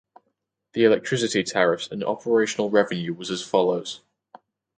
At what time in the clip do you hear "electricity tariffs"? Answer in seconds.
0.85-1.87